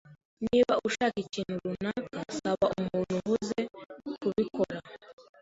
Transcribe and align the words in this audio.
Niba 0.45 0.73
ushaka 0.87 1.17
ikintu 1.25 1.53
runaka, 1.69 2.19
saba 2.37 2.65
umuntu 2.79 3.11
uhuze 3.17 3.59
kubikora. 4.21 4.77